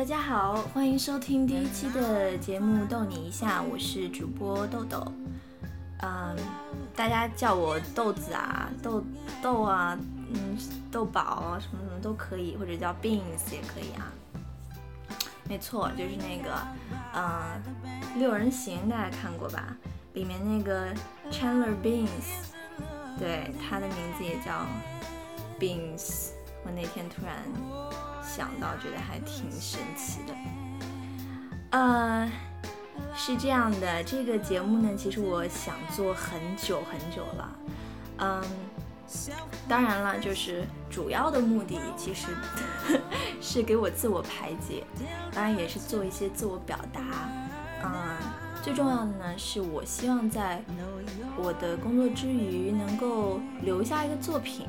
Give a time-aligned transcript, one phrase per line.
[0.00, 5.12] 大家好，欢迎收听第一期的节目《逗你一下》，我是主播豆豆。
[6.00, 6.34] 嗯，
[6.96, 9.04] 大家叫我豆子啊、豆
[9.42, 9.98] 豆啊、
[10.32, 10.56] 嗯、
[10.90, 14.10] 豆宝，什么什么都可以，或者叫 Beans 也可以啊。
[15.46, 16.58] 没错，就是那个，
[17.14, 17.62] 嗯，
[18.18, 19.76] 《六人行》大家看过吧？
[20.14, 20.94] 里面那个
[21.30, 22.48] Chandler Beans，
[23.18, 24.64] 对，他的名字也叫
[25.58, 26.30] Beans。
[26.62, 27.36] 我那天突然
[28.32, 30.34] 想到，觉得还挺神奇的。
[31.70, 32.30] 呃，
[33.12, 37.56] 是这样的，这个节目呢，其实我想做很久很久了。
[38.18, 38.42] 嗯，
[39.68, 42.28] 当然了，就是主要的目的其实
[43.42, 44.84] 是给我自我排解，
[45.32, 47.02] 当然也是做一些自我表达。
[47.82, 47.90] 嗯，
[48.62, 50.62] 最重要的呢，是我希望在
[51.36, 54.68] 我的工作之余能够留下一个作品。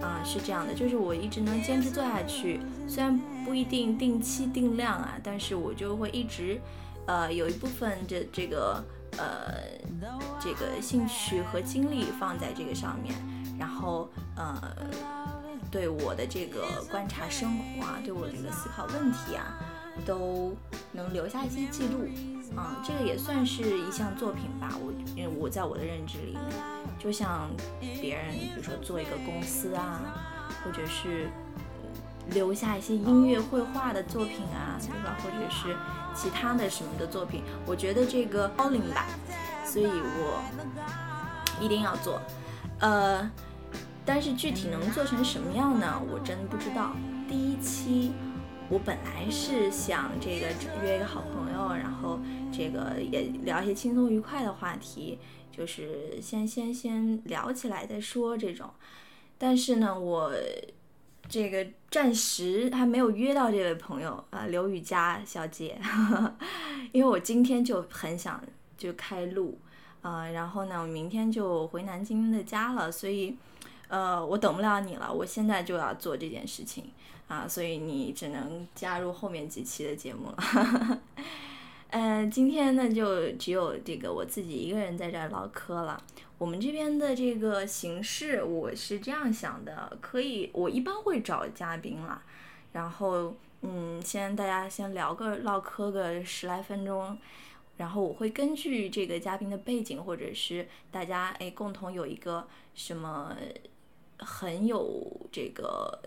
[0.00, 2.58] 啊，是这样的，就是我一直能坚持做下去，
[2.90, 6.60] 虽然不一定定期定量啊，但是我就会一直，
[7.06, 8.84] 呃，有一部分的这个
[9.16, 9.54] 呃
[10.40, 13.14] 这个兴趣和精力放在这个上面，
[13.56, 14.60] 然后呃
[15.70, 19.56] 对我的这个观察生活啊，对我这个思考问题啊，
[20.04, 20.52] 都
[20.90, 22.08] 能留下一些记录
[22.56, 26.42] 啊，这个也算是一项作品吧，我因为我在我的认知里面。
[26.98, 27.48] 就像
[27.80, 31.30] 别人，比如说做一个公司啊，或者是
[32.32, 35.16] 留下一些音乐绘画的作品啊，对吧？
[35.22, 35.76] 或者是
[36.14, 39.06] 其他的什么的作品，我觉得这个高龄吧，
[39.64, 40.42] 所以我
[41.60, 42.20] 一定要做。
[42.78, 43.30] 呃，
[44.04, 46.00] 但是具体能做成什么样呢？
[46.10, 46.92] 我真不知道。
[47.28, 48.12] 第一期
[48.68, 50.46] 我本来是想这个
[50.82, 52.18] 约一个好朋友，然后
[52.52, 55.18] 这个也聊一些轻松愉快的话题。
[55.52, 58.70] 就是先先先聊起来再说这种，
[59.36, 60.32] 但是呢，我
[61.30, 65.80] 这个暂时还没有约到这位朋友啊，刘雨佳小姐，
[66.90, 68.42] 因为我今天就很想
[68.76, 69.56] 就开录，
[70.02, 73.36] 呃，然后呢，我明天就回南京的家了，所以，
[73.86, 76.90] 呃，我等不了你了，我现在就要做这件事情
[77.28, 80.98] 啊，所以你只能加入后面几期的节目了。
[81.90, 86.00] 呃，今天呢就只有这个我自己一个人在这儿唠嗑了。
[86.38, 92.22] 我们这边的这个形式，我是这样想的，可以，我一般会找嘉宾啦，
[92.72, 97.18] 然后，嗯，先大家先聊个唠嗑个十来分钟，
[97.76, 103.36] 然后我会根据这个嘉宾的背景，或者是大家哎共同有一个什么
[104.18, 105.98] 很有这个。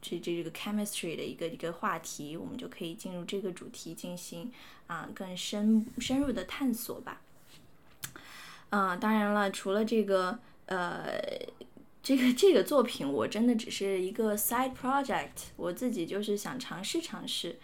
[0.00, 4.52] 这这这个 chemistry 的一个一个话题，我们就可以进入这个主题进行
[4.86, 7.20] 啊更深深入的探索吧。
[8.70, 11.18] 啊，当然了，除了这个呃
[12.02, 17.58] 这个这个作品，我真的只是一个 side project，我自己就是想尝试尝试，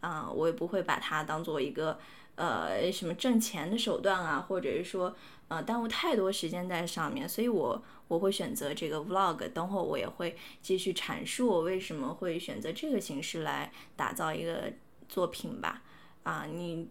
[0.00, 1.98] 啊，我也不会把它当做一个
[2.38, 5.14] 呃什么挣钱的手段啊，或者是说
[5.48, 7.82] 呃耽误太多时间在上面，所以我。
[8.08, 14.72] 我会选择这个 vlog，等会我也会继续阐述我为什么会选择这个形式来打造一个
[15.10, 15.82] 作品吧。
[16.22, 16.88] 啊，你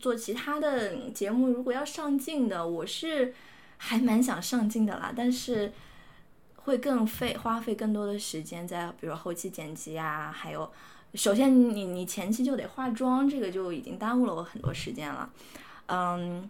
[0.00, 3.34] 做其他的节目，如果要上镜的，我是
[3.76, 5.70] 还蛮想上镜的啦，但是
[6.56, 10.72] 会更费花费更多的时间在，比如后期剪辑啊，还有
[11.14, 15.30] 首先你你前期就得化妆，这个就已经耽误了我很多时间了。
[15.86, 16.48] 嗯，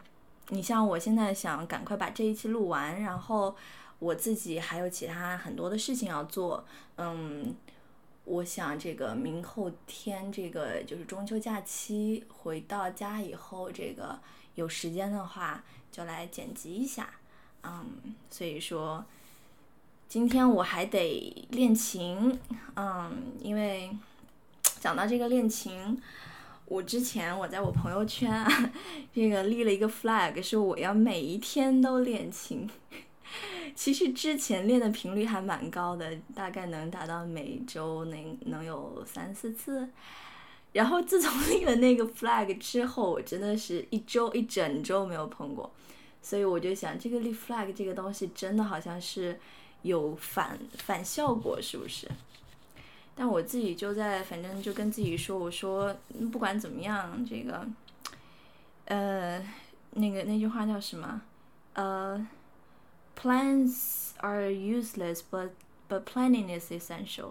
[0.48, 3.56] 你像我现在想赶快把这一期录完，然后。
[4.00, 6.64] 我自己还有其他很多的事情要做，
[6.98, 7.52] 嗯，
[8.24, 14.16] 我想这个明后天这个就是中秋假期回到家以后，这个
[14.54, 17.10] 有时间的话就来剪辑一下，
[17.64, 17.84] 嗯，
[18.30, 19.04] 所以说
[20.06, 22.38] 今天我还得练琴，
[22.76, 23.90] 嗯，因为
[24.80, 26.00] 讲到这个练琴，
[26.66, 28.72] 我之前我在我朋友圈啊，
[29.14, 32.68] 这个立了一个 flag，是我要每一天都练琴。
[33.74, 39.88] 其实之前练的频率还蛮高的，大概能达到每周能能有三四次。
[40.72, 45.70] 然后自从立了那个 flag 之后，我真的是一周一整周没有碰过。
[46.20, 49.38] 所以我就想，这个立 flag 这个东西真的好像是
[49.82, 52.08] 有反反效果，是不是？
[53.18, 55.94] 但我自己就在，反正就跟自己说，我说
[56.32, 57.66] 不管怎么样，这个，
[58.84, 59.44] 呃，
[59.90, 61.20] 那个那句话叫什么？
[61.74, 62.26] 呃。
[63.20, 65.50] Plans are useless, but
[65.88, 67.30] but planning is essential.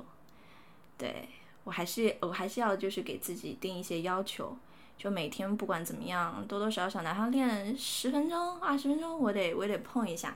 [0.98, 1.30] 对
[1.64, 4.58] 我还是我还是要就是给自己定一些要求，
[4.98, 10.36] 就每天不管怎么样，多多少少哪怕练十分钟、二十分钟，我得我得碰一下，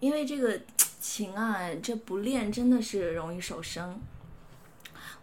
[0.00, 0.60] 因为这个
[0.98, 4.00] 琴啊，这不练真的是容易手生。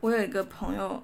[0.02, 1.04] 我有一个朋友，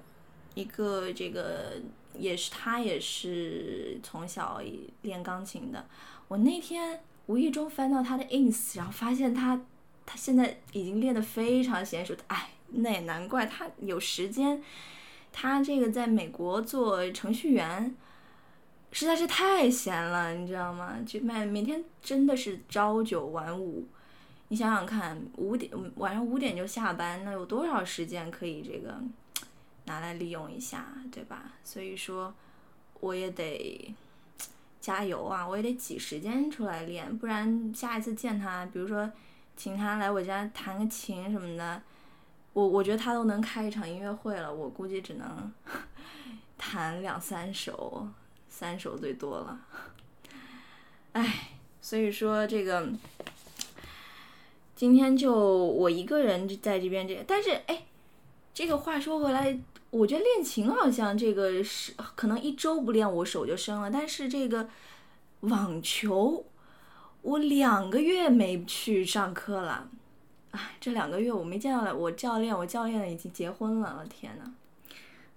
[0.54, 1.72] 一个这个
[2.16, 4.60] 也是他也是从小
[5.02, 5.84] 练钢琴的。
[6.28, 9.60] 我那天无意中翻到他的 ins，然后发现他
[10.06, 12.14] 他现在已经练得非常娴熟。
[12.28, 14.62] 哎，那也难怪他有时间。
[15.32, 17.92] 他这个在美国做程序员，
[18.92, 20.98] 实在是太闲了，你知道吗？
[21.04, 23.84] 就每每天真的是朝九晚五。
[24.48, 29.00] 你想想看，五点晚上五点就下班，那有多少时间可以这个
[29.86, 31.52] 拿来利用一下，对吧？
[31.64, 32.32] 所以说，
[33.00, 33.94] 我也得
[34.80, 35.46] 加油啊！
[35.46, 39.10] 我也得挤时间出来练，不然下一次见他，比如说
[39.56, 41.82] 请他来我家弹个琴什么的。
[42.52, 45.52] 我我觉得他都能开一场音乐会了，我估计只能
[46.56, 48.06] 弹两三首，
[48.48, 49.60] 三首最多了。
[51.12, 51.48] 唉，
[51.80, 52.88] 所以说这个
[54.76, 57.84] 今天就我一个人在这边，这但是哎，
[58.52, 59.58] 这个话说回来，
[59.90, 64.68] 我觉得练琴好像这个是可能一周不练我手就生了，但是这个
[65.40, 66.44] 网球
[67.22, 69.88] 我两个月没去上课了。
[70.50, 74.44] 哎，这两个月我没见到了我教练，我教练已经结婚了，我天呐，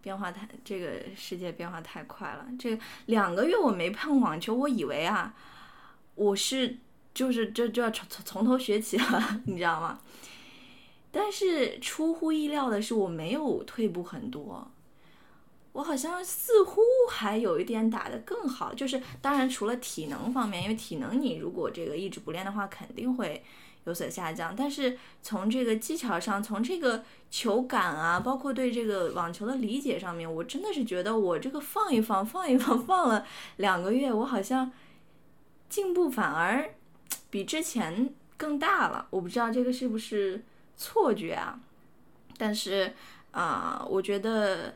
[0.01, 2.45] 变化太，这个世界变化太快了。
[2.59, 5.33] 这两个月我没碰网球，我以为啊，
[6.15, 6.77] 我是
[7.17, 9.99] 就是这就要从从从头学起了， 你知道吗？
[11.11, 14.69] 但是出乎意料的是，我没有退步很多，
[15.71, 18.71] 我好像似乎还有一点打得更好。
[18.71, 23.43] 就是当然除了体能方面，因为体能你如果这个一直不练的话，肯定会。
[23.85, 33.25] 有所下降，但是从这个技巧上，从这个球感啊，包括对这个网球的理解上面，我真的是觉得我这个放一放，放一放，放了
[33.55, 34.69] 两个月，我好像
[35.69, 36.69] 进步反而
[37.29, 39.07] 比之前更大了。
[39.09, 40.43] 我不知道这个是不是
[40.75, 41.59] 错觉啊？
[42.37, 42.93] 但是
[43.31, 44.75] 啊，我觉得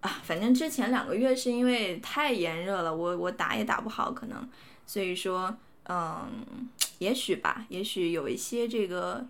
[0.00, 4.48] 啊，反正之前两个月是因为太炎热了，我我打也打不好，可能
[4.86, 5.56] 所以说。
[5.88, 6.68] 嗯，
[6.98, 9.24] 也许吧，也许有一些这个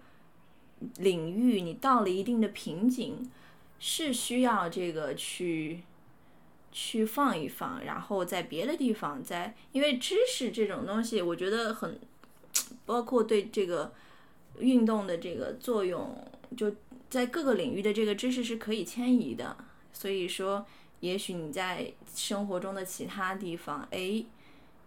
[0.96, 3.30] 领域，你到了一定的瓶颈，
[3.78, 5.82] 是需要这个去
[6.72, 12.00] 去放一放，然后在别的地方再，因为知识这种东西，我觉得很，
[12.84, 13.92] 包括对这个
[14.58, 16.16] 运动的这个作用，
[16.56, 16.74] 就
[17.10, 19.56] 在各个领域的这个知识是可以迁移的，
[19.92, 20.66] 所以说，
[21.00, 24.24] 也许你在生活中的其他地方，哎。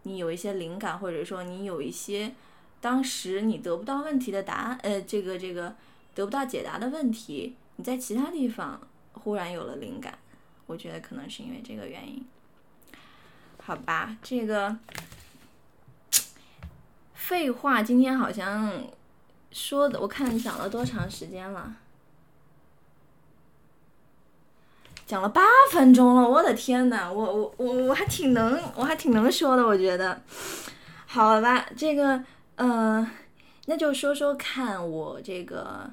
[0.03, 2.33] 你有一些灵感，或者说你有一些
[2.79, 5.75] 当时你得不到问题的答案，呃，这个这个
[6.15, 8.79] 得不到解答的问题，你在其他地方
[9.11, 10.17] 忽然有了灵感，
[10.67, 12.25] 我觉得可能是因为这个原因。
[13.61, 14.77] 好吧，这个
[17.29, 18.83] 废话，今天好像
[19.51, 21.75] 说的，我看讲了多长时间了。
[25.05, 30.19] 讲了八分钟了，我的天呐，我我我我还挺能，我还挺能说的，我觉得。
[31.05, 32.23] 好吧，这个，
[32.55, 33.07] 嗯，
[33.67, 35.87] 那就说说看我这个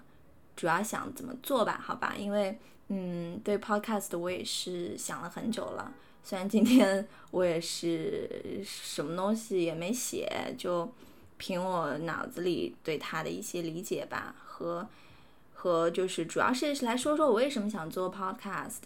[0.56, 5.92] 主要想怎么做吧，好吧，因为，嗯，对 podcast 我也是想了很久了，
[6.24, 10.90] 虽然今天我也是什么东西也没写，就
[11.38, 14.88] 凭我脑子里对他的一些理解吧，和
[15.52, 18.82] 和就是主要是来说说我为什么想做 podcast。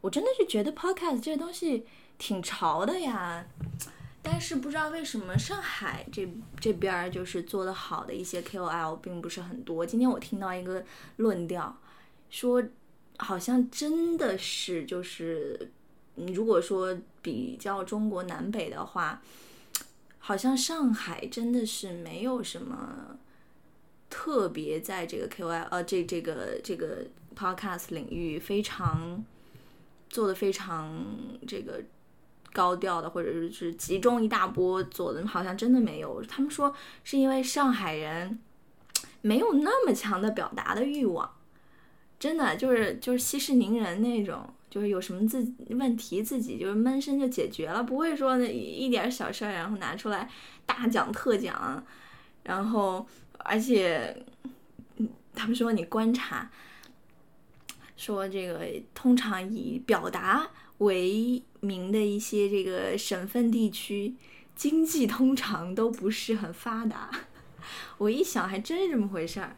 [0.00, 1.84] 我真的是觉得 podcast 这个东西
[2.16, 3.44] 挺潮的呀，
[4.22, 6.26] 但是不知道为什么上海这
[6.58, 9.84] 这边儿就是做的好的一些 KOL 并不是很多。
[9.84, 10.82] 今天我听到一个
[11.16, 11.76] 论调，
[12.30, 12.62] 说
[13.18, 15.70] 好像真的是就是，
[16.14, 19.20] 如果说比较中国南北的话，
[20.20, 23.18] 好像上海真的是没有什么
[24.08, 29.22] 特别在这个 KOL 呃这这个这个 podcast 领域非常。
[30.12, 31.06] 做的非常
[31.46, 31.80] 这个
[32.52, 36.20] 高调的，或者是集中一大波做的，好像真的没有。
[36.24, 36.74] 他们说
[37.04, 38.40] 是因为上海人
[39.20, 41.32] 没有那么强的表达的欲望，
[42.18, 50.30] 真的就是就是息事宁人那种，就是有什么自问题自己就是闷声就解决了，不会说那一点小事儿然后拿出来
[50.64, 51.84] 大讲特讲，
[52.44, 53.04] 然后
[53.38, 54.24] 而且
[55.34, 56.50] 他们说你观察。
[57.96, 60.48] 说这个通常以表达
[60.78, 64.14] 为名的一些这个省份地区，
[64.56, 67.10] 经济通常都不是很发达。
[67.98, 69.54] 我一想，还真是这么回事儿。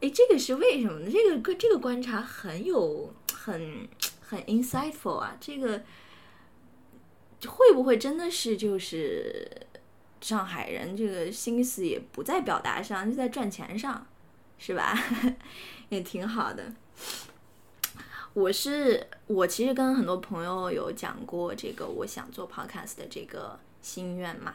[0.00, 1.10] 哎，这个是为什么呢？
[1.10, 3.88] 这个这个观察很有很
[4.20, 5.36] 很 insightful 啊。
[5.40, 5.82] 这个
[7.46, 9.46] 会不会真的是就是
[10.20, 14.06] 上海人这个心思也不在表达上，就在赚钱上？
[14.58, 14.96] 是吧？
[15.88, 16.72] 也挺好的。
[18.34, 24.54] 我是我其实跟很多朋友有讲过这个我想做 podcast 的这个心愿嘛，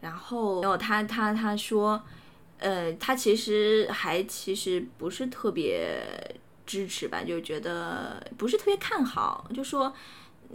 [0.00, 2.02] 然后有他他他说，
[2.58, 6.00] 呃，他其实还其实不是特别
[6.64, 9.92] 支持吧，就觉得不是特别看好，就说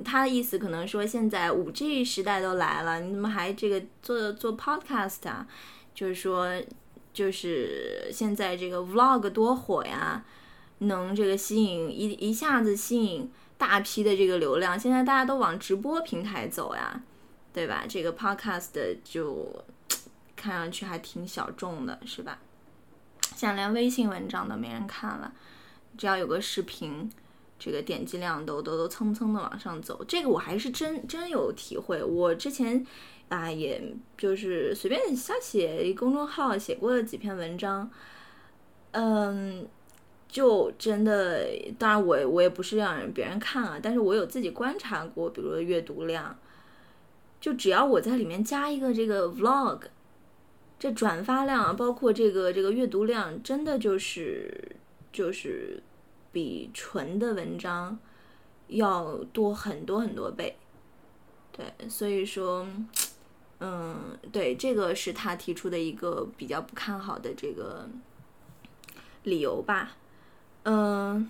[0.03, 5.47] 他的意思可能说现在五 G 时代都来了，你怎么还这个做做 podcast 啊？
[5.93, 6.61] 就是说
[7.13, 10.23] 就是现在这个 vlog 多火呀。
[10.83, 17.03] 能这个吸引一一下子吸引大批的这个流量，现在大家都往直播平台走呀，
[17.53, 17.85] 对吧？
[17.87, 19.63] 这个 podcast 就
[20.41, 22.39] 看上去还挺小众的，是吧？
[23.35, 25.31] 现在连微信文章都没人看了，
[25.97, 27.09] 只要有个视频，
[27.59, 30.03] 这个点击量都都都蹭蹭的往上走。
[30.05, 32.85] 这个我还是真真有体会，我之前
[33.29, 37.91] 啊，也就是随便瞎写公众号写过了几篇文章，
[38.91, 39.67] 嗯。
[40.31, 41.45] 就真的，
[41.77, 46.33] 当然我我也不是让人别人看啊，但是我有自己观察过，比如说阅读量，
[47.41, 49.81] 就只要我在里面加一个这个 vlog，
[50.81, 54.75] 这转发量包括这个这个阅读量，真的就是
[55.13, 55.83] 就是
[56.31, 57.99] 比纯的文章
[58.65, 60.57] 要多很多很多倍，
[61.51, 62.65] 对，所以说，
[63.59, 67.87] 嗯，对，这个是他提出的一个比较不看好的这个
[69.21, 69.95] 理由吧。
[70.63, 71.29] 嗯，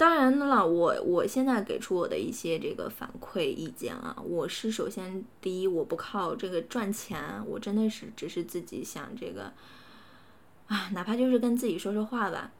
[0.00, 9.52] 当然了，我我现在给出我的一些这个反馈意见啊，我是首先第一，我不靠这个赚钱，我真的是只是自己想这个，
[10.68, 12.50] 啊，哪怕就是跟自己说说话吧，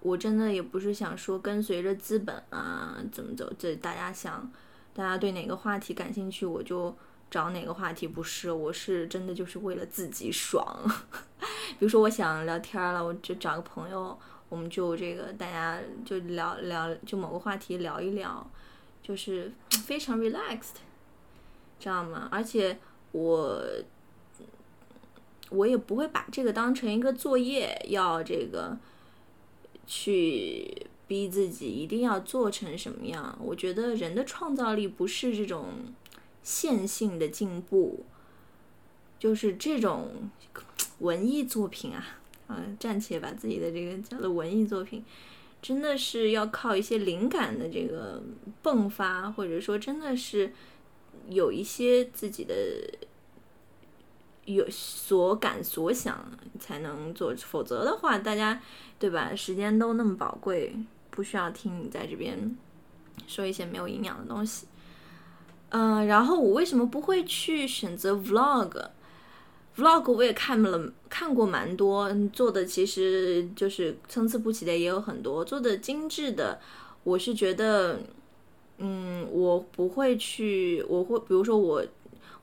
[0.00, 4.52] 我真的也不是想说跟随着资本啊怎么走，这大家想，
[4.92, 6.94] 大家对哪个话题感兴趣，我就
[7.30, 10.78] 找哪个话题，不是，我是真的就是为了自己爽。
[11.78, 14.18] 比如说，我想聊天了，我就找个朋友，
[14.48, 18.48] 我们就这个大家就聊聊，就某个话题聊一聊，
[19.02, 19.52] 就是
[19.84, 20.76] 非常 relaxed，
[21.78, 22.28] 知道吗？
[22.30, 22.78] 而且
[23.12, 23.62] 我
[25.50, 28.76] 我也不会把这个当成一个作业，要这个
[29.86, 33.38] 去逼自己一定要做成什么样。
[33.42, 35.94] 我觉得人的创造力不是这种
[36.42, 38.04] 线性的进步，
[39.18, 40.30] 就是这种。
[40.98, 42.17] 文艺作品啊，
[42.48, 45.04] 啊，暂且把自己的这个叫做文艺作品，
[45.62, 48.20] 真的是要靠一些灵感的这个
[48.62, 50.52] 迸发，或者说真的是
[51.28, 52.54] 有一些自己的
[54.46, 56.26] 有所感所想
[56.58, 58.60] 才能做，否则的话，大家
[58.98, 59.34] 对吧？
[59.34, 60.74] 时间都那么宝贵，
[61.10, 62.56] 不需要听你在这边
[63.26, 64.66] 说一些没有营养的东西。
[65.68, 68.88] 嗯，然后我为什么不会去选择 vlog？
[69.78, 76.60] Vlog 我也看了，看过蛮多，做的其实就是参差不齐的也有很多，做的精致的，
[77.04, 78.00] 我是觉得，
[78.78, 81.84] 嗯，我不会去，我会，比如说我，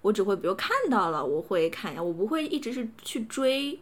[0.02, 3.78] 我只会比如看到了，我会看一下，我不会一直是去追，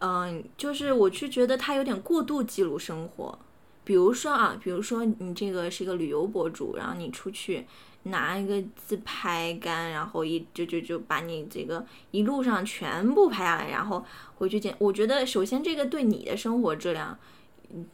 [0.00, 3.38] 嗯，就是我去觉得它有点过度记录生活，
[3.82, 7.66] 比如说啊，比如说你这个是一个旅游博主，然后你出去。
[8.04, 14.04] 拿一个自拍杆，然后一就就就把你这个一路上全部拍下来，然后
[14.36, 14.74] 回去剪。
[14.78, 17.18] 我觉得首先这个对你的生活质量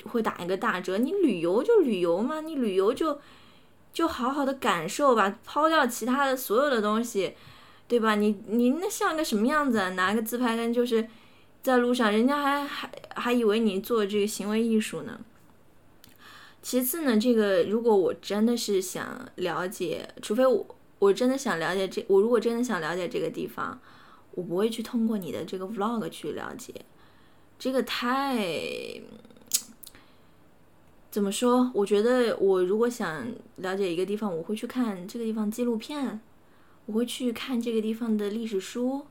[0.05, 0.99] 会打一个大折。
[0.99, 3.19] 你旅游就旅游嘛，你旅游就
[3.93, 7.35] 就好好的感受吧，抛掉其他的所有的东西，
[7.89, 8.15] 对吧？
[8.15, 9.91] 你你那像个什么样子？
[9.91, 11.09] 拿个自拍杆就是
[11.63, 15.19] 在路上，人家还还还以为你做这个行为艺术呢。
[16.65, 20.67] 其次呢，这个如果我真的是想了解，除非我
[20.99, 23.79] 我真的想了解这，我如果真的想了解这个地方，
[24.31, 26.75] 我不会去通过你的这个 vlog 去了解，
[27.59, 28.39] 这个太
[31.11, 31.71] 怎么说？
[31.75, 36.19] 我觉得我如果想了解一个地方，我会去看这个地方纪录片，
[36.87, 39.07] 我会去看这个地方的历史书，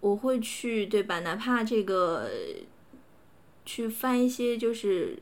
[0.00, 1.20] 我会去对吧？
[1.20, 2.28] 哪怕这个
[3.64, 5.18] 去翻一些就是。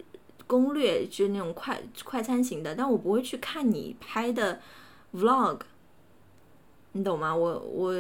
[0.47, 4.61] 攻略就是那种快快餐型的，但我不会去看你拍的
[5.15, 5.61] vlog，
[6.93, 7.35] 你懂吗？
[7.35, 7.95] 我我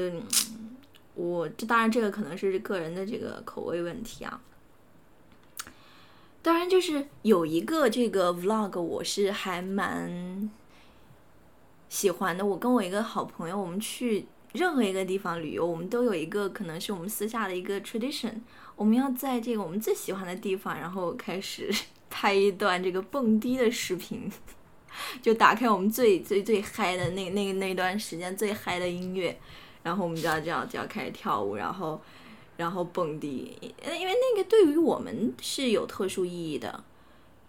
[1.14, 4.40] 我这当然这个可能是个人的这个口味问题啊。
[6.42, 10.48] 当然就是有一个这个 vlog 我是还蛮
[11.88, 12.46] 喜欢的。
[12.46, 18.34] 我跟我一个好朋友，我们去任何一个地方旅游，我们都有一个可能是我们私下的一个 tradition，
[18.76, 21.74] 我们要在这个我们最喜欢的地方，然后开始。
[22.18, 24.32] 拍一段这个蹦迪的视频，
[25.20, 29.38] 就打开我们最最最嗨的那那那段时间最嗨的音乐，
[29.82, 32.00] 然后我们就要这样就要开始跳舞，然后
[32.56, 36.82] 然后蹦迪，因为那个对于我们是有特殊意义的，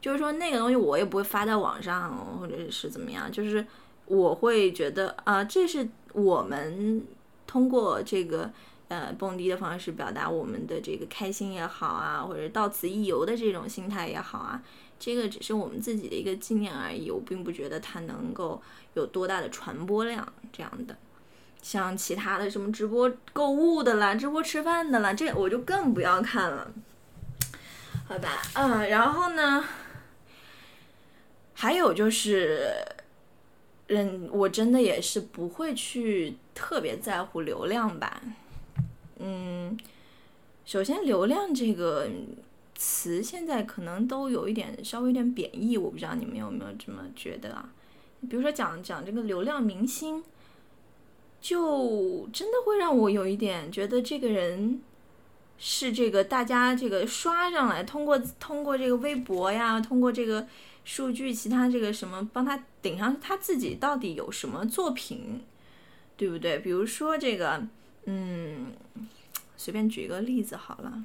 [0.01, 3.65] 就是说那个东西我也不会发在网上，或者是怎么样，就是
[4.05, 7.07] 我会觉得啊，这是我们
[7.45, 8.51] 通过这个
[8.87, 14.61] 呃蹦迪的方式表达我们的这个开心也好啊，或者到此一游的这种心态也好啊，
[14.99, 18.61] 这个只是我们自己的一个纪念而已，我并不觉得它能够
[18.93, 20.95] 有多大的传播量这样的。
[21.59, 26.71] 像其他的什么直播购物的啦，直播吃饭的啦，这我就更不要看了，
[28.07, 29.65] 好吧，嗯，然后呢，
[31.55, 32.73] 还有就是，
[33.87, 38.21] 嗯，我真的也是不会去特别在乎流量吧，
[39.19, 39.77] 嗯，
[40.65, 42.09] 首先流量这个
[42.75, 47.69] 词现在可能都有一点稍微有点贬义，我不知道你们有没有这么觉得啊？
[48.29, 50.23] 比如说讲讲这个流量明星。
[51.39, 54.81] 就真的会让我有一点觉得这个人
[55.59, 60.47] 是这个大家这个刷上来，通过通过这个微博呀，通过这个
[60.83, 65.41] 数据，其他这个什么帮他顶上他自己到底有什么作品，
[66.17, 66.57] 对不对？
[66.57, 67.67] 比如说这个，
[68.09, 68.73] 嗯，
[69.55, 71.03] 随便举一个例子好了，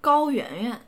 [0.00, 0.80] 高圆圆。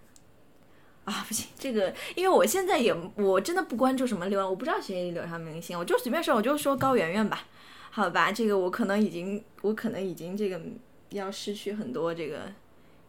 [1.05, 7.45] 啊，不行，这个，因为我现在也我真的不关注什么流量，我不知道谁流量明星，我就随便说，我就说高圆圆吧，
[7.91, 10.61] 好吧，这个我可能已经，我可能已经这个
[11.11, 12.53] 要失去很多这个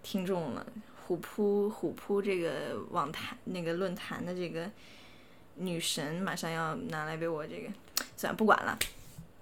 [0.04, 0.64] 听众了。
[1.08, 4.70] 虎扑虎扑这个网坛那个论坛的这个
[5.56, 7.70] 女神马上要拿来被我这个，
[8.16, 8.78] 算了，不管了。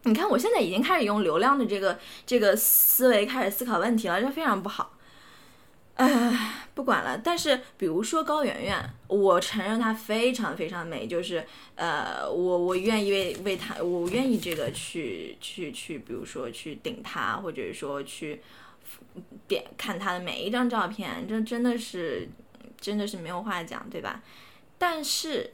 [0.05, 4.91] 你看我现在已经开始用流量的这个这个思维开始思考问题了，这非常不好。
[5.95, 7.17] 唉，不管了。
[7.17, 11.43] 但是，比如说高圆圆，我承认她非常非常美，就是
[11.75, 18.41] 呃，我我愿意为为她，我愿意这个去去去，比如说去顶她，或者说去
[19.47, 22.27] 点看她的每一张照片，这真的是
[22.79, 24.21] 真的是没有话讲，对吧？
[24.77, 25.53] 但是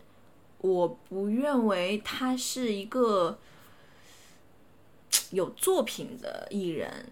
[0.57, 3.37] 我不认为她是一个
[5.31, 7.07] 有作品的艺人，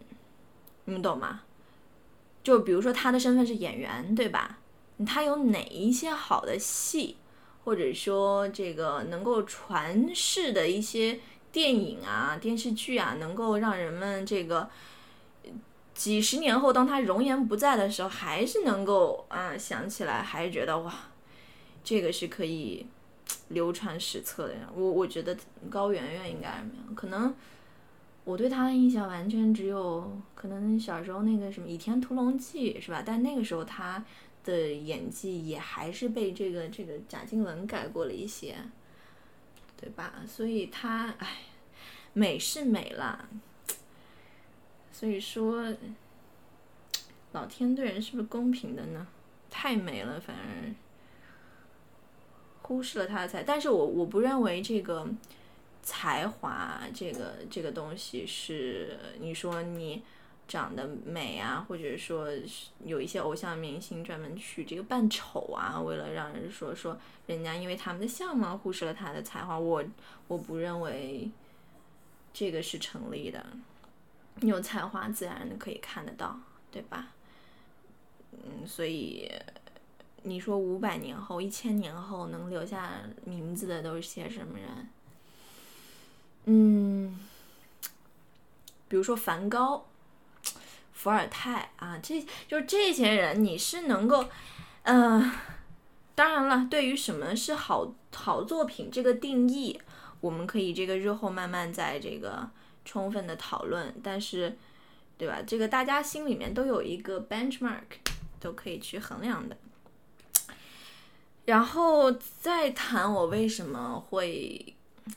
[0.85, 1.41] 你们懂吗？
[2.41, 4.59] 就比如说他的身份是演员，对吧？
[5.05, 7.17] 他有哪一些好的戏，
[7.63, 11.19] 或者说这个能够传世的一些
[11.51, 14.69] 电影啊、电视剧啊，能够让人们这个
[15.93, 20.93] 几十年后，当他容颜不在的时候，还是能够啊想起来，还是觉得哇，
[21.83, 22.85] 这个是可以
[23.49, 24.55] 流传史册的。
[24.73, 25.37] 我我觉得
[25.69, 27.33] 高圆圆应该是没有可能。
[28.29, 33.01] 我对他的印象完全只有可能小时候那个什么《倚天屠龙记》是吧？
[33.03, 34.05] 但那个时候他
[34.43, 38.55] 的演技也还是被这个这个贾静雯改过了一些，
[39.75, 40.21] 对吧？
[40.27, 41.37] 所以他哎，
[42.13, 43.27] 美是美了，
[44.91, 45.73] 所以说
[47.31, 49.07] 老天对人是不是公平的呢？
[49.49, 50.69] 太美了，反而
[52.61, 55.07] 忽视了他的才，但是我我不认为这个。
[55.89, 60.03] 才华这个这个东西是你说你
[60.47, 62.27] 长得美啊，或者说
[62.85, 69.83] 有一些偶像明星专门去这个扮丑啊，为了让人说说人家因为他们的相貌忽视了他的才华，我
[70.27, 71.31] 我不认为
[72.31, 73.43] 这个是成立的。
[74.41, 76.39] 你有才华自然可以看得到，
[76.71, 77.07] 对吧？
[78.31, 79.27] 嗯，所以
[80.21, 84.87] 你说五百年后、一千年后能留下名字的都是些什么人？
[86.45, 87.19] 嗯，
[88.87, 89.85] 比如说梵高、
[90.93, 94.25] 伏尔泰啊，这就是这些人，你是能够，
[94.83, 95.31] 嗯，
[96.15, 99.79] 当然了，对于什么是好好作品这个定义，
[100.21, 102.49] 我们可以这个日后慢慢在这个
[102.83, 104.57] 充分的讨论，但是，
[105.19, 105.43] 对吧？
[105.45, 107.99] 这个大家心里面都有一个 benchmark，
[108.39, 109.55] 都可以去衡量的。
[111.45, 114.73] 然后再谈我为什么会。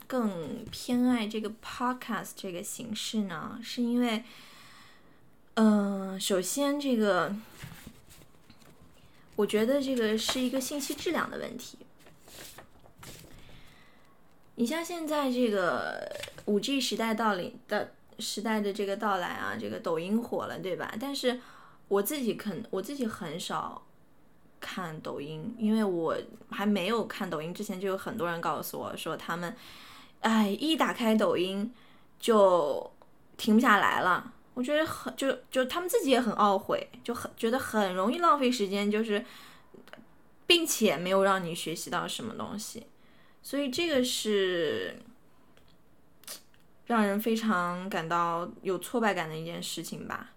[0.07, 4.23] 更偏爱这个 podcast 这个形式呢，是因为，
[5.55, 7.35] 嗯，首先这个，
[9.35, 11.77] 我觉得这个是一个信息质量的问题。
[14.55, 20.93] 你像现在这个五 G 时代到临的时代的这个到来啊，这个抖音火了，对吧？
[20.99, 21.39] 但是
[21.87, 23.83] 我自己肯，我自己很少。
[24.65, 26.17] 看抖音，因为我
[26.49, 29.53] 还没有看抖音之前，就有很多人告诉我说他们，
[30.21, 31.69] 哎，一打开抖音
[32.17, 32.89] 就
[33.35, 34.33] 停不下来了。
[34.53, 39.25] 我觉得很就就他们自己也很懊悔，就很觉得很容易浪费时间，就是
[40.47, 42.87] 并且没有让你学习到什么东西，
[43.41, 44.97] 所以这个是
[46.85, 50.29] 让人非常感到有挫败感的一件事情吧。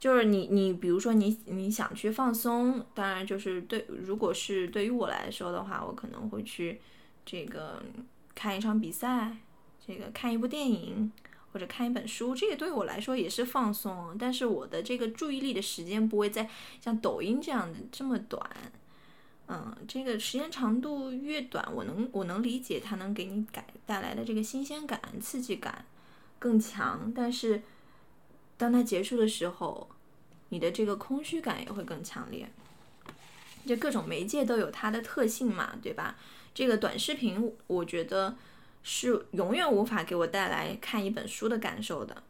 [0.00, 6.80] 就是你你比如说你你想去放松，当然就是对，如果是对于我来说的话，我可能会去
[7.26, 7.82] 这个
[8.32, 9.36] 看一场比赛，
[9.84, 11.10] 这个看一部电影
[11.52, 14.14] 或者看一本书，这个对我来说也是放松。
[14.16, 16.48] 但是我的这个注意力的时间不会在
[16.80, 18.40] 像抖音这样的这么短，
[19.48, 25.84] 嗯，这个时间长度越短，我能我能理解它能给你改带来的这个新鲜感、刺激感
[26.38, 27.62] 更强，但是。
[28.58, 29.88] 当它结束的时候，
[30.50, 32.50] 你的这个空虚感也会更强烈。
[33.66, 36.16] 就各种媒介都有它的特性嘛，对吧？
[36.54, 38.36] 这个短视频，我觉得
[38.82, 42.22] 是永远无法给我带来看一本书的感受的。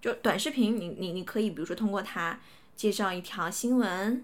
[0.00, 2.38] 就短视频，你你你可以比如说通过它
[2.76, 4.22] 介绍一条新闻，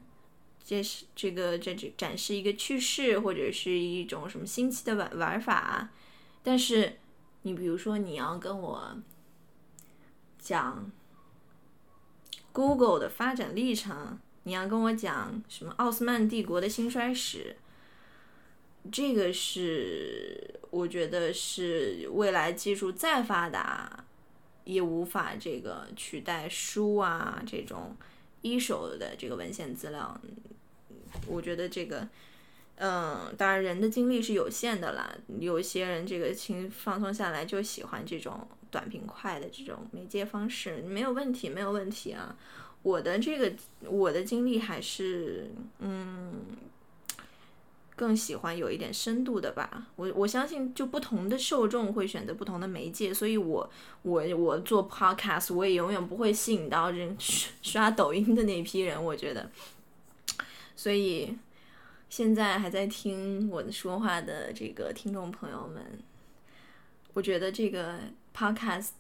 [0.63, 5.89] 介是这个这这展示一个趣事，或者是一种什么新奇的玩玩法。
[6.43, 6.99] 但是
[7.43, 8.97] 你比如说你要跟我
[10.39, 10.91] 讲。
[12.59, 17.55] Google 的发展历程，你要跟我讲什么奥斯曼帝国的兴衰史？
[18.91, 24.05] 这个是我觉得是未来技术再发达
[24.65, 27.97] 也无法这个取代书啊这种
[28.43, 30.21] 一手的这个文献资料。
[31.29, 32.09] 我觉得这个，
[32.75, 38.49] 嗯，当然人的精力是有限的啦，有些人这个轻放松下来就喜欢这种。
[38.71, 42.37] 短平快的这种媒介方式没有问题，没有问题啊！
[42.83, 43.53] 我的这个
[43.83, 45.51] 我的经历还是
[45.81, 46.45] 嗯，
[47.97, 49.89] 更喜欢有一点深度的吧。
[49.97, 53.69] 我我相信，就不同的受众会选择不同的媒介，所以我
[54.03, 59.03] 我我做 podcast，我也永远不会吸引到人刷抖音的那批人。
[59.03, 59.51] 我觉得，
[60.77, 61.37] 所以
[62.09, 65.99] 现在还在听我的说话的这个听众朋友们，
[67.15, 67.99] 我觉得这个。
[68.39, 68.91] Podcast，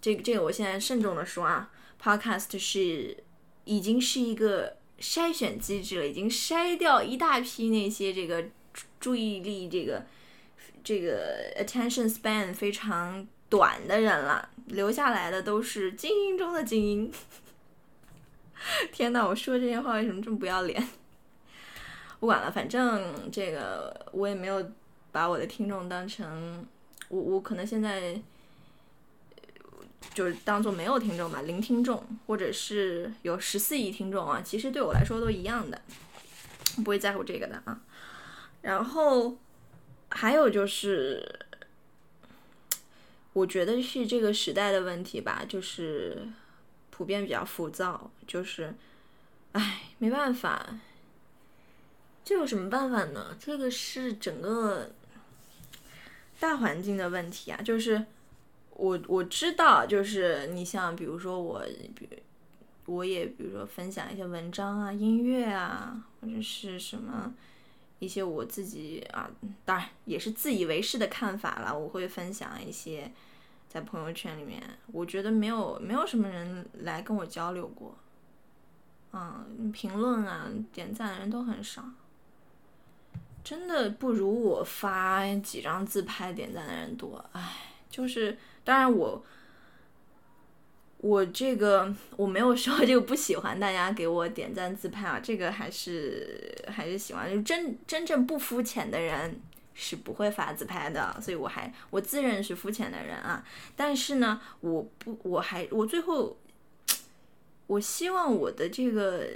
[0.00, 1.70] 这个这个我现在慎重的说啊
[2.02, 3.22] ，Podcast 是
[3.64, 8.42] 已经是一个筛选机制了，已经筛掉一大批那些这个
[8.98, 10.06] 注意力这个
[10.82, 17.12] 这个 attention span 非常短的人了，留下来的都是精英中的精英。
[18.90, 20.88] 天呐，我说这些话为什么这么不要脸？
[22.18, 24.72] 不管了，反正这个我也没有
[25.10, 26.66] 把我的听众当成。
[27.12, 28.18] 我我可能现在
[30.14, 35.78] 就是当做没有听众吧，零听众，或者是有十四亿听众啊，其实对我来说都一样的，
[36.76, 37.82] 不会在乎这个的啊。
[38.62, 39.36] 然后
[40.08, 41.38] 还有就是，
[43.34, 46.26] 我觉得是这个时代的问题吧，就是
[46.88, 48.74] 普遍比较浮躁，就是，
[49.52, 50.78] 唉，没办法，
[52.24, 53.36] 这有什么办法呢？
[53.38, 54.92] 这个是整个。
[56.42, 58.04] 大环境的问题啊，就是
[58.70, 61.62] 我我知道，就是你像比如说我，
[61.94, 62.08] 比
[62.86, 67.32] 我也比如说分享一些文章啊、音乐啊，或者是什么
[68.00, 69.30] 一些我自己啊，
[69.64, 71.78] 当然也是自以为是的看法了。
[71.78, 73.12] 我会分享一些
[73.68, 77.96] 在朋友圈里面，我觉得没有没有什么人来跟我交流过，
[79.12, 81.84] 嗯，评论啊、点赞的人都很少。
[83.44, 87.56] 真的不如我发几张自拍点赞的人多，唉，
[87.90, 89.24] 就是当然我
[90.98, 99.40] 我这个我没有说就不喜欢大家给我点赞自拍啊，这个还是还是喜欢，就真真正不肤浅的人
[99.74, 106.38] 是不会发自拍的，所以我还我自认是肤浅的人啊，但是呢，我不我还我最后
[107.66, 109.28] 我希望我的这个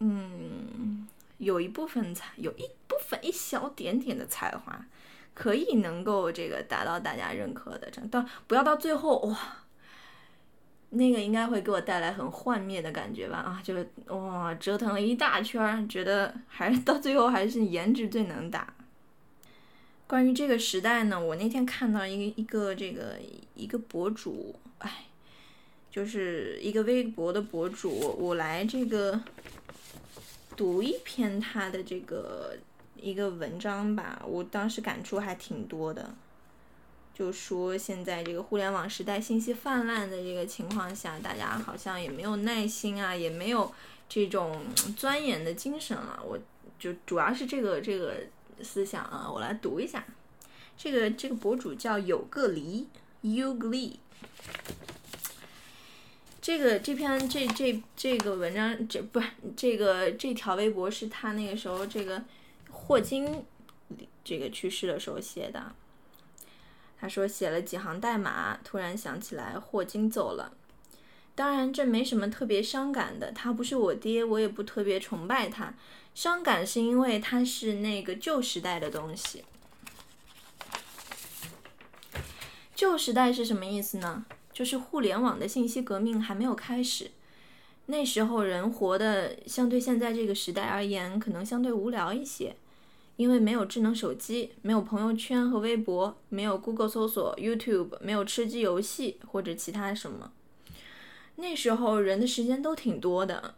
[0.00, 1.08] 嗯。
[1.38, 4.84] 有一部分才，有一粉一小点点的才华，
[5.34, 9.38] 可以能够这个达到大家认可的，这样到不要到最后哇，
[10.90, 13.74] 那个应该会给我带来很幻灭的感觉吧啊，就
[14.08, 18.74] 哇折腾了一大圈，觉得还是到最后还是颜值最能打。
[20.06, 23.18] 关于这个时代呢，我那天看到一个一个这个
[23.54, 25.06] 一个博主，哎，
[25.90, 29.20] 就是一个微博的博主，我来这个。
[30.56, 32.56] 读一篇他的这个
[33.00, 36.14] 一个文章吧，我当时感触还挺多的。
[37.14, 43.72] 就说现在这个互联网时代信息泛滥的这个情况下，大家好像也没有耐心啊，也没有
[44.08, 44.64] 这种
[44.96, 46.22] 钻研的精神了。
[46.24, 46.38] 我
[46.78, 48.14] 就主要是这个这个
[48.62, 50.04] 思想啊，我来读一下。
[50.76, 52.86] 这个这个博主叫有个梨
[53.22, 53.98] u g l i
[56.40, 59.20] 这个这篇这这这个文章这不
[59.56, 62.22] 这个这条微博是他那个时候这个
[62.88, 63.44] 霍金
[64.24, 65.74] 这个去世的时候写的。
[66.98, 70.54] 他说写了几行代码，突然想起来霍金走了，
[71.34, 73.30] 当然，这没什么特别伤感的。
[73.30, 75.74] 他不是我爹，我也不特别崇拜他。
[76.14, 79.44] 伤感是因为他是那个旧时代的东西。
[82.74, 84.24] 旧时代是什么意思呢？
[84.50, 87.10] 就是互联网的信息革命还没有开始。
[87.86, 92.56] 那时候人活的相对现在这个时代而言，可能相对无聊一些，
[93.18, 100.30] 因为没有智能手机，没有朋友圈和微博，没有 Google 搜索、YouTube，没有吃鸡游戏或者其他什么。
[101.34, 103.56] 那时候人的时间都挺多的，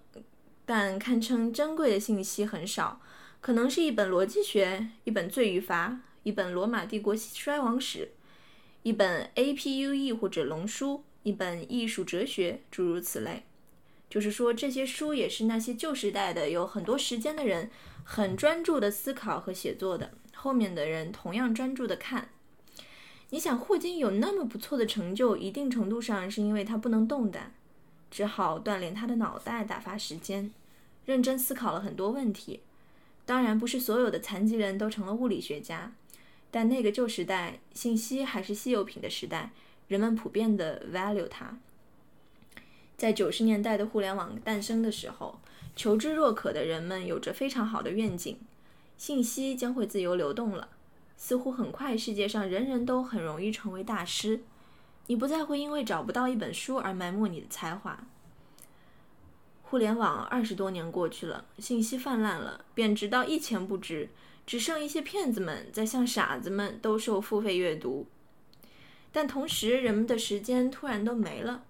[0.64, 3.02] 但堪称珍贵的信息很少，
[3.42, 8.12] 可能是一本逻辑学，一本罪与罚，一本罗马帝国衰亡史，
[8.82, 13.44] 一本 A P U E 或者龙书，一本艺术哲学，诸如此类。
[14.10, 17.70] 就是说，这些书也是那些旧时代的有很多时间的人
[18.04, 22.28] 很专注的思考和写作的，后面的人同样专注的看。
[23.30, 27.54] 你想，霍金有那么不错的成就，一定程度上是因为他不能动弹。
[28.10, 30.50] 只好锻炼他的脑袋打发时间，
[31.06, 32.58] 认真思考了很多问题。
[33.24, 35.92] 当然，不是所有的残疾人都成了物理学家，
[36.50, 39.52] 但那个旧时代，信息还是稀有品的时代，
[39.86, 41.56] 人们普遍的 value 它。
[43.00, 45.40] 在九十年代的互联网诞生的时候，
[45.74, 48.38] 求知若渴的人们有着非常好的愿景：
[48.98, 50.68] 信息将会自由流动了。
[51.16, 54.40] 似乎很快，世界上人人都很容易成为大师。
[55.06, 58.04] 你不再会因为找不到一本书而埋没你的才华。
[59.62, 64.10] 互联网二十多年过去了，信息泛滥了，贬值到一钱不值，
[64.46, 68.06] 只剩一些骗子们在向傻子们兜售付费阅读。
[69.10, 71.64] 但同时，人们的时间突然都没了，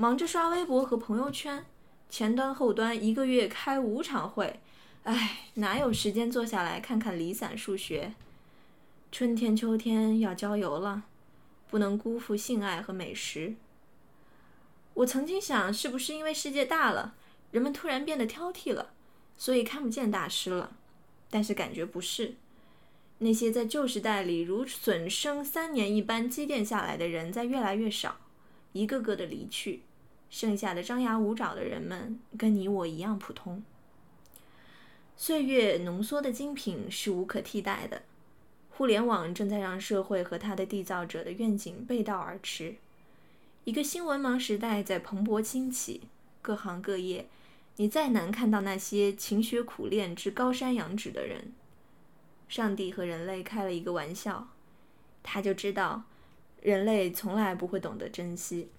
[0.00, 1.62] 忙着刷微博和朋友圈，
[2.08, 4.58] 前端后端一个月开五场会，
[5.02, 8.14] 唉，哪有时间坐下来看看离散数学？
[9.12, 11.02] 春天秋天要郊游了。
[11.68, 13.56] 不能辜负性爱和美食。
[14.94, 17.14] 我曾经想，是不是因为世界大了，
[17.50, 18.94] 人们突然变得挑剔了，
[19.36, 20.72] 所以看不见大师了？
[21.28, 22.36] 但是感觉不是。
[23.18, 28.16] 那些在旧时代里如笋生三年一般积淀下来的人在越来越少，
[28.72, 29.82] 一个个的离去，
[30.30, 33.62] 剩下的张牙舞爪的人们跟你我一样普通。
[35.16, 38.02] 岁月浓缩的精品是无可替代的。
[38.70, 42.76] 互联网正在让社会和它的缔造者的愿景背道而驰，
[43.64, 46.02] 一个新文盲时代在蓬勃兴起。
[46.40, 47.28] 各行各业，
[47.76, 51.52] 你再难看到那些勤学苦练至高山仰止的人。
[52.48, 54.48] 上帝和人类开了一个玩笑，
[55.22, 56.04] 他就知道
[56.62, 58.70] 人类从来不会懂得珍惜。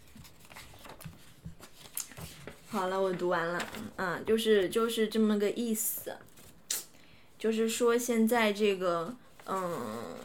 [2.71, 6.15] 好了，我读完了，嗯，就是就是这么个意思，
[7.37, 9.15] 就是说现在这个。
[9.47, 10.15] 嗯，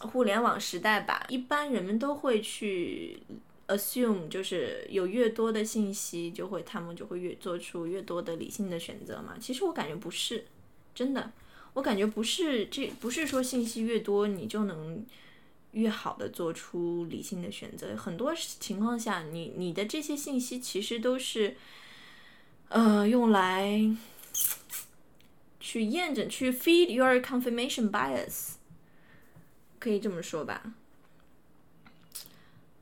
[0.00, 3.18] 互联网时代吧，一般人们都会去
[3.66, 9.36] assume，就是有越多的信息，就会他们就会越做出越多的理性的选择嘛。
[9.40, 10.44] 其实我感觉不是，
[10.94, 11.32] 真的，
[11.72, 15.04] 我感觉不是，这不是说信息越多你就能
[15.76, 17.96] 越好的做出理性的选择。
[17.96, 21.56] 很多情况下，你你的这些信息其实都是，
[22.68, 23.96] 呃，用来。
[25.58, 28.52] 去验证，去 feed your confirmation bias，
[29.80, 30.74] 可以这么说吧。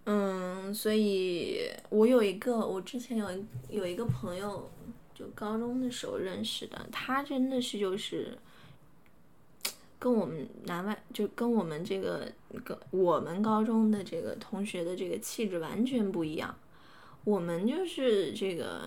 [0.04, 3.26] 嗯，所以我有一个，我之前有
[3.70, 4.70] 有一个朋友，
[5.14, 8.36] 就高中的时候认识的，他真的是就是
[10.04, 12.30] 跟我们南外，就跟我们这个
[12.62, 16.54] 个我们高中的这个同学的这个气质完全不一样。
[17.24, 18.82] 我们就是这个，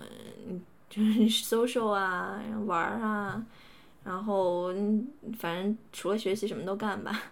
[0.88, 3.44] 就是 social 啊，玩啊。
[4.04, 4.72] 然后，
[5.40, 7.32] 反正除了学习什么都干吧。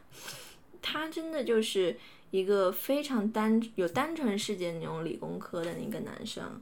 [0.82, 1.96] 他真的就是
[2.32, 6.60] 一个非常单有单纯世界那种理工科的那个男生。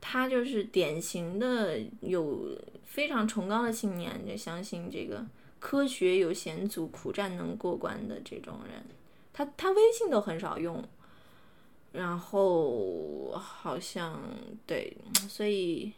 [0.00, 5.26] 他就是典型的有非常崇高的信念，就相信这个
[5.60, 8.84] 科学有险阻，苦战能过关的这种人。
[9.32, 10.82] 他他微信都很少用，
[11.92, 14.20] 然后好像
[14.66, 14.96] 对，
[15.28, 15.92] 所以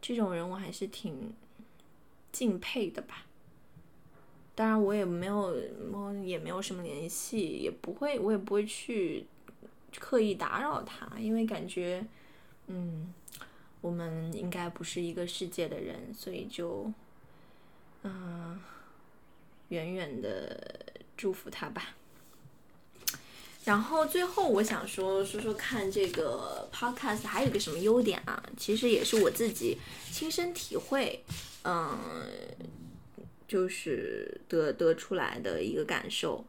[0.00, 1.34] 这种人我还是挺。
[2.32, 3.24] 敬佩的吧，
[4.54, 5.56] 当然我也没有，
[6.22, 9.24] 也没有什么联系，也不会，我也不会去
[9.98, 12.04] 刻意打扰他，因为感觉，
[12.66, 13.10] 嗯，
[13.80, 16.92] 我们应该不是一个世界的人，所以就，
[18.02, 18.60] 嗯，
[19.68, 21.94] 远远的祝福他吧。
[23.64, 28.42] 然后最后我想说说说看这个 podcast 还有个什么优点啊？
[28.56, 29.78] 其实也是我自己
[30.12, 31.24] 亲身体会。
[31.68, 31.98] 嗯，
[33.48, 36.44] 就是得得出来的一个感受，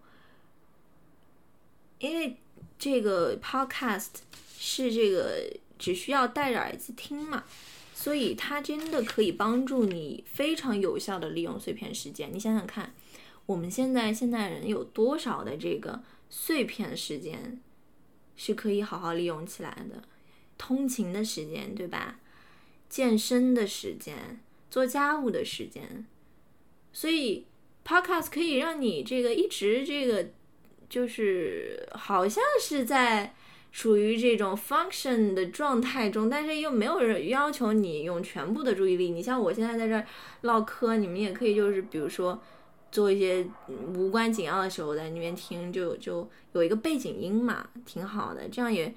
[1.98, 2.38] 因为
[2.78, 4.10] 这个 podcast
[4.60, 7.46] 是这个只需要戴着耳机听嘛，
[7.96, 12.30] 所以它真的可以帮助你非常有效的利用碎片时间。
[12.32, 12.94] 你想想看，
[13.48, 17.60] 我们现在现代人有多少的这个碎片时间
[18.36, 20.04] 是可以好好利用起来的？
[20.58, 22.20] 通勤的时间，对吧？
[22.90, 26.06] 健身的时间，做家务的时间，
[26.94, 27.46] 所以
[27.86, 30.30] podcast 可以让你这个一直这个
[30.90, 33.34] 就是好像是在
[33.72, 39.10] 属于这种 function 的状态中，但是又没有人要求你用全部的注意力。
[39.10, 40.06] 你像我现在在这儿
[40.42, 42.42] 唠嗑，你们也可以就是比如说
[42.92, 43.46] 做一些
[43.94, 48.94] 无关紧要的时候在那边听，就就有一个背景音嘛，挺好的，这样也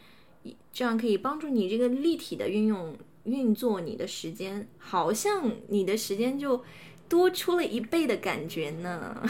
[0.73, 2.97] 这样可以帮助你这个立体的运用。
[3.25, 6.65] 运作你的时间，好像你的时间就
[7.07, 9.23] 多出了一倍的感觉呢，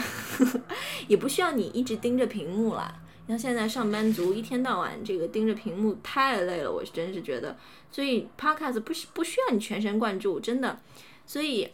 [1.09, 3.01] 也不需要你一直盯着屏幕了。
[3.27, 7.57] 像现在上班族一天到晚这个盯着屏幕太累了，我是真是觉得。
[7.91, 10.79] 所以 Podcast 不需不需要你全神贯注，真的。
[11.25, 11.67] 所以，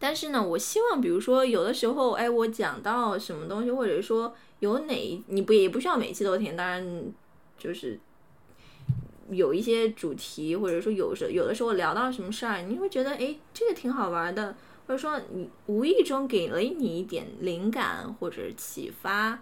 [0.00, 7.04] 但是呢，我希望比如说有的时候，哎，我讲到什么东西，或者说有哪你不也不需要每期都听，当然
[7.56, 8.00] 就是。
[9.32, 14.56] 有一些主题，或者说有时有的时候聊到什么事儿，你会觉得哎，这个挺好玩的，
[14.88, 19.40] 或者说你无意中给了你一点灵感或者启发，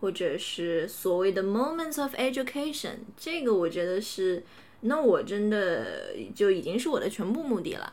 [0.00, 4.42] 或者是所谓的 moments of education，这个我觉得是，
[4.80, 7.92] 那我真的就已经是我的全部目的了，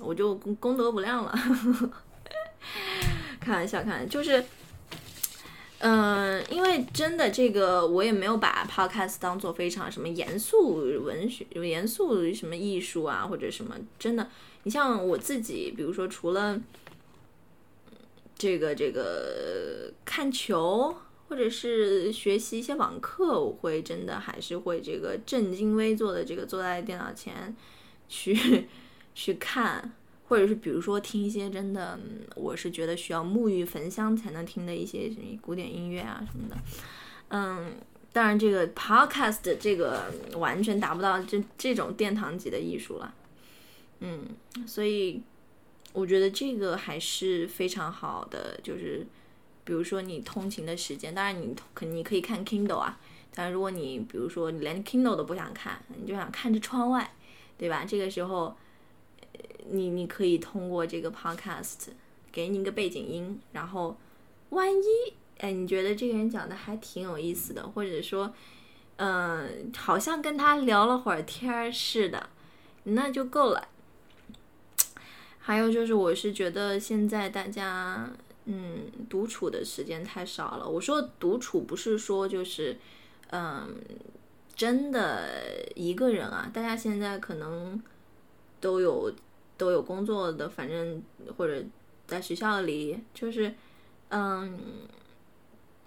[0.00, 1.34] 我就功功德不量了，
[3.40, 4.44] 开玩笑，看就是。
[5.78, 14.26] 嗯，因为真的这个我也没有把 podcast 当做非常什么严肃文学、严肃什么艺术啊，或者什么真的。
[14.62, 16.58] 你像我自己，比如说除了
[18.38, 20.96] 这个这个看球，
[21.28, 27.54] 或者是学习一些网课，我会真的还是会这个正襟危坐的这个坐在电脑前
[28.08, 28.66] 去
[29.16, 29.90] 去看。
[30.28, 31.96] 或者是比如说听一些真的，
[32.34, 36.56] 我是觉得需要沐浴焚香才能听的一些什么古典音乐啊什么的，
[37.28, 37.74] 嗯，
[38.12, 43.14] 当然这个 podcast 这个完全达不到这这种殿堂级的艺术了，
[44.00, 44.24] 嗯，
[44.66, 45.22] 所以
[45.92, 49.06] 我觉得这个还是非常好的，就是
[49.62, 52.98] 比如说你通勤的时间，当然你可你可以看 Kindle 啊，
[53.32, 57.14] 但如果你比如说你连 Kindle 都不想看，你就想看着窗外，
[57.56, 57.84] 对吧？
[57.84, 58.56] 这个时候。
[59.70, 61.88] 你你可以通过这个 podcast
[62.30, 63.96] 给你一个背景音，然后
[64.50, 64.84] 万一
[65.38, 68.32] 哎你觉得这个人讲的还挺有意思的，或者说
[68.96, 72.28] 嗯好像跟他聊了会儿天儿似的，
[72.84, 73.68] 那就够了。
[75.38, 78.08] 还有就是我是觉得现在大家
[78.44, 80.68] 嗯独处的时间太少了。
[80.68, 82.76] 我说独处不是说就是
[83.30, 83.76] 嗯
[84.54, 87.82] 真的一个人啊，大家现在可能
[88.60, 89.12] 都有。
[89.56, 91.02] 都有工作的，反正
[91.36, 91.64] 或者
[92.06, 93.54] 在学校里，就是，
[94.10, 94.58] 嗯，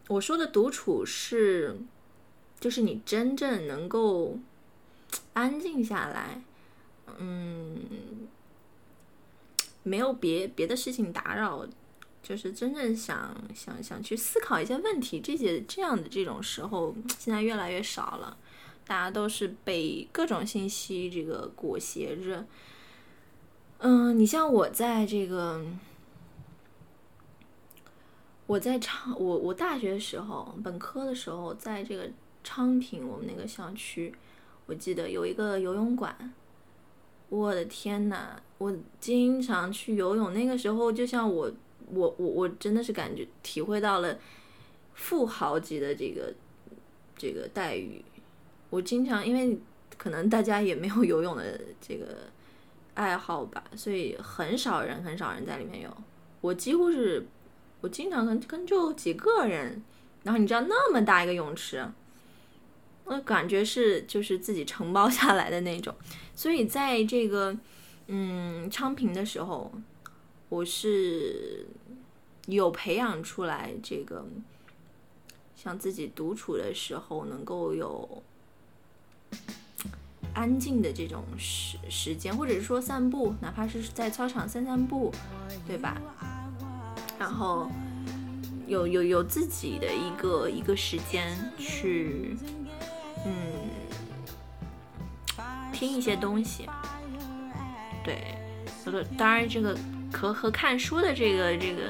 [0.08, 1.77] 我说的独处是，
[2.60, 4.38] 就是你真正能够
[5.34, 6.41] 安静下来，
[7.17, 7.79] 嗯，
[9.84, 11.65] 没有别别的事情打扰，
[12.23, 18.36] 就是真正想想想去思考一些问题，这些这样的这种时候，现在越来越少了，
[18.86, 22.45] 大家都是被各种信息这个裹挟着。
[23.82, 25.64] 嗯，你像我在这个，
[28.45, 32.10] 我在昌，我我大学的时候，本科的时候，在这个
[32.43, 34.14] 昌平，我们那个校区，
[34.66, 36.34] 我记得有一个游泳馆，
[37.30, 41.49] 我的天呐，我经常去游泳，那个时候就像我，
[41.93, 44.20] 我我我真的是感觉体会到了
[44.93, 46.34] 富豪级的这个
[47.16, 48.03] 这个待遇，
[48.72, 49.58] 我经常因为
[49.97, 52.28] 可能大家也没有游泳的这个。
[53.00, 55.97] 爱好吧，所以很少人，很少人在里面游。
[56.41, 57.26] 我几乎是，
[57.80, 59.82] 我经常跟跟就几个人，
[60.24, 61.89] 然后你知道那么大一个泳池，
[63.06, 65.95] 我感觉是就是自己承包下来的那种。
[66.36, 67.56] 所以在这个
[68.08, 69.72] 嗯昌平的时候，
[70.50, 71.66] 我是
[72.47, 74.26] 有培养出来这个，
[75.56, 78.22] 像自己独处的时候能够有。
[80.34, 85.13] 安静的这种时时间，或者是说散步，哪怕是在操场散散步，
[85.67, 85.97] 对吧？
[87.19, 87.69] 然后
[88.67, 92.38] 有有有自己的一个一个时间去，
[93.25, 93.34] 嗯，
[95.73, 96.69] 听一些东西。
[98.03, 98.36] 对，
[99.17, 99.77] 当然这个
[100.13, 101.82] 和和看书的这个这个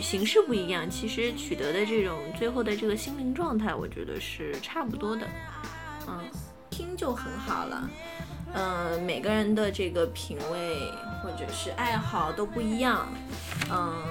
[0.00, 5.26] 形式不一样，其实取得的这种最后的这个心灵状态，我觉得是差不多的，
[6.06, 6.20] 嗯。
[6.80, 7.90] 听就很好了。
[8.54, 10.90] 嗯，每个人的这个品味
[11.22, 13.06] 或者是爱好都不一样。
[13.70, 14.02] 嗯，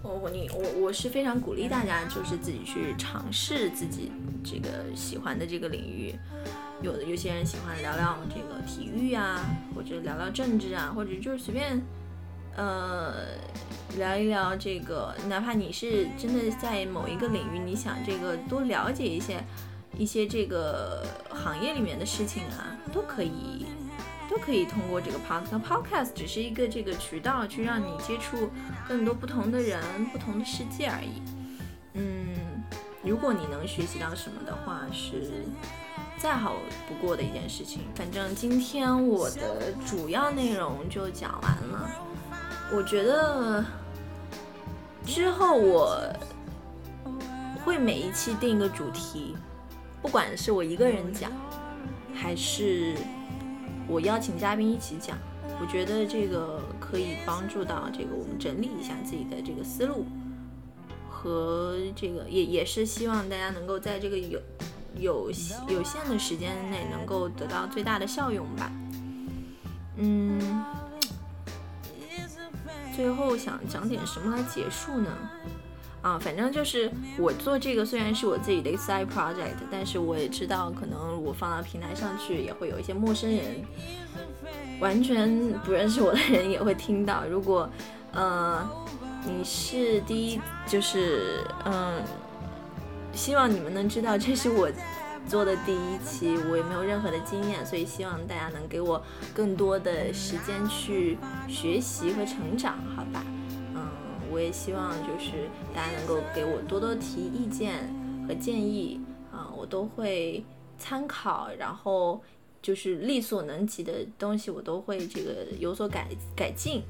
[0.00, 4.12] 我我你我我是非常鼓励大家，就是自己去尝试自己
[4.44, 6.14] 这个喜欢的这个领域。
[6.80, 9.44] 有的有些人喜欢聊聊这个体育啊，
[9.74, 11.82] 或者聊聊政治啊，或者就是随便
[12.56, 13.12] 呃
[13.98, 19.42] 聊一聊这个，哪怕你是真的在某一个领域，你想这个多了解一些。
[19.98, 23.66] 一些这个行业里面的事情啊，都可以，
[24.30, 25.60] 都可以通过这个 podcast。
[25.60, 28.48] podcast 只是一个这个渠道，去让你接触
[28.86, 29.82] 更多不同的人、
[30.12, 31.20] 不同的世界而已。
[31.94, 32.62] 嗯，
[33.02, 35.44] 如果你能学习到什么的话，是
[36.16, 36.54] 再好
[36.88, 37.82] 不过的一件事情。
[37.96, 41.90] 反正今天我的主要内容就讲完了。
[42.72, 43.64] 我觉得
[45.04, 46.00] 之后我
[47.64, 49.36] 会每一期定一个主题。
[50.00, 51.30] 不管是我一个人讲，
[52.14, 52.94] 还是
[53.86, 55.18] 我邀请嘉宾一起讲，
[55.60, 60.06] 我觉得这个可以帮助到这个我们整理一下自己的这个思路，
[61.10, 64.40] 和这个也也是希望大家能够在这个有
[64.96, 65.30] 有
[65.68, 68.70] 有限的时间内能够得到最大的效用吧。
[69.96, 70.64] 嗯，
[72.94, 75.10] 最后想讲点什么来结束呢？
[76.00, 83.44] 啊，反正就是我做这个，虽然是我自己的 side project，但是我也知道，可能我放到平台上去，也会有一些陌生人，
[84.80, 87.26] 完全不认识我的人也会听到。
[87.26, 87.68] 如果，
[88.12, 88.64] 呃，
[89.26, 92.00] 你是第一，就是嗯，
[93.12, 94.70] 希望你们能知道，这是我
[95.26, 99.02] 做的第一期，我也没有任何的经验，所以希望大家能给我
[99.34, 101.18] 更多的时间去
[101.48, 103.22] 学习和成长，好吧？
[104.38, 107.92] 我也希望就是大家能够给我多多提意见
[108.24, 109.00] 和建议
[109.32, 110.44] 啊，我都会
[110.78, 112.22] 参考，然后
[112.62, 116.84] 就是力所能及的东西，我都会这个有所改改进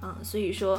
[0.00, 0.18] 啊。
[0.24, 0.76] 所以说，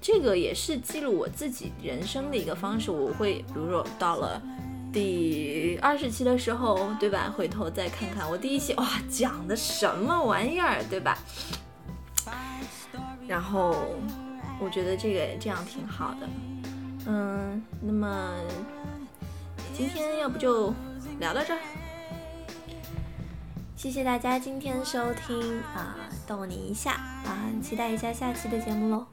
[0.00, 2.90] 这个也是记录我自己人生的一个方式。
[2.90, 4.40] 我会比如说到了
[4.90, 7.30] 第二十期的时候，对吧？
[7.36, 11.18] 回头再看看我第一期哇讲的什么玩意儿，对吧？
[13.28, 13.76] 然后。
[14.62, 16.28] 我觉得这个这样挺好的，
[17.06, 18.36] 嗯，那么
[19.74, 20.72] 今天要不就
[21.18, 21.60] 聊到这儿，
[23.74, 25.96] 谢谢大家今天收听啊，
[26.26, 29.06] 逗你一下啊，期待一下下期的节目喽。